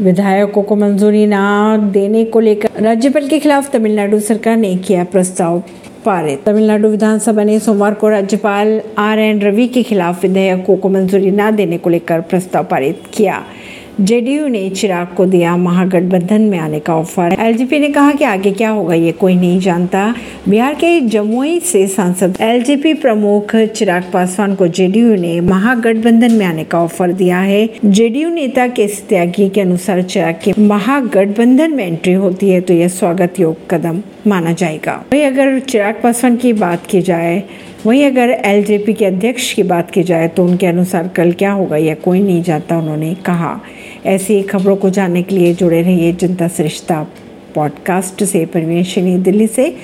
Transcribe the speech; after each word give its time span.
विधायकों 0.00 0.62
को 0.62 0.76
मंजूरी 0.76 1.26
ना 1.26 1.76
देने 1.92 2.24
को 2.24 2.40
लेकर 2.40 2.82
राज्यपाल 2.82 3.28
के 3.28 3.38
खिलाफ 3.38 3.70
तमिलनाडु 3.72 4.18
सरकार 4.20 4.56
ने 4.56 4.76
किया 4.76 5.04
प्रस्ताव 5.04 5.62
पारित। 6.04 6.42
तमिलनाडु 6.44 6.88
विधानसभा 6.88 7.44
ने 7.44 7.58
सोमवार 7.58 7.94
को 7.94 8.08
राज्यपाल 8.08 8.80
आर 8.98 9.18
एन 9.18 9.40
रवि 9.40 9.66
के 9.68 9.82
खिलाफ 9.82 10.22
विधेयकों 10.22 10.76
को 10.76 10.88
मंजूरी 10.88 11.30
न 11.30 11.50
देने 11.56 11.78
को 11.78 11.90
लेकर 11.90 12.20
प्रस्ताव 12.20 12.64
पारित 12.64 13.02
किया। 13.14 13.42
जेडीयू 13.98 14.46
ने 14.48 14.68
चिराग 14.70 15.14
को 15.16 15.24
दिया 15.26 15.56
महागठबंधन 15.56 16.40
में 16.40 16.58
आने 16.58 16.78
का 16.80 16.94
ऑफ़र। 16.94 17.34
एलजेपी 17.40 17.78
ने 17.78 17.88
कहा 17.88 18.12
कि 18.12 18.24
आगे 18.24 18.50
क्या 18.52 18.70
होगा, 18.70 18.94
ये 18.94 19.12
कोई 19.12 19.34
नहीं 19.34 19.60
जानता। 19.60 20.14
बिहार 20.48 20.74
के 20.74 21.00
जमुई 21.00 21.58
से 21.60 21.86
सांसद 21.86 22.36
एलजेपी 22.40 22.92
प्रमुख 22.94 23.54
चिराग 23.56 24.10
पासवान 24.12 24.54
को 24.54 24.66
जेडीयू 24.68 25.14
ने 25.14 25.40
महागठबंधन 25.40 26.32
में 26.32 26.44
आने 26.46 26.64
का 26.64 26.80
ऑफ़र 26.80 27.12
दिया 27.12 27.38
है। 27.38 27.68
जेडीयू 27.84 28.28
नेता 28.28 28.66
के 28.68 28.86
त्यागी 29.08 29.48
के 29.48 29.60
अनुसार 29.60 30.02
चिराग 30.02 30.40
के 30.44 30.52
महागठबंधन 30.58 31.74
में 31.74 31.86
एंट्री 31.86 32.12
होती 32.14 32.50
है 32.50 32.60
तो 32.60 32.74
यह 32.74 32.88
स्वागत 32.90 33.40
योग 33.40 33.68
कदम 33.70 34.02
माना 34.26 34.52
जाएगा। 34.52 35.04
वही 35.12 35.22
अगर 35.22 35.58
चिराग 35.60 36.00
पासवान 36.02 36.36
की 36.36 36.52
बात 36.54 36.86
की 36.86 37.00
जाए 37.02 37.42
वहीं 37.84 38.04
अगर 38.06 38.30
एलजेपी 38.44 38.92
के 38.92 39.04
अध्यक्ष 39.04 39.52
की 39.54 39.62
बात 39.62 39.90
की 39.90 40.02
जाए 40.02 40.28
तो 40.28 40.44
उनके 40.44 40.66
अनुसार 40.66 41.08
कल 41.08 41.32
क्या 41.32 41.52
होगा, 41.52 41.76
यह 41.76 41.94
कोई 41.94 42.20
नहीं 42.20 42.42
जानता, 42.42 42.78
उन्होंने 42.78 43.14
कहा। 43.14 43.60
ऐसी 44.06 44.42
खबरों 44.42 44.76
को 44.76 44.90
जानने 44.90 45.22
के 45.22 45.36
लिए 45.36 45.54
जुड़े 45.54 45.82
रहिए 45.82 46.12
जनता 46.12 46.48
सरिश्ता 46.48 47.06
पॉडकास्ट 47.54 48.24
से। 48.24 48.44
परवीन 48.46 49.22
दिल्ली 49.22 49.46
से। 49.46 49.76